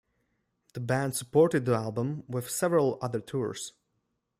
The 0.73 0.79
band 0.79 1.15
supported 1.15 1.65
the 1.65 1.75
album 1.75 2.23
with 2.27 2.49
several 2.49 2.97
other 3.03 3.19
tours. 3.19 3.73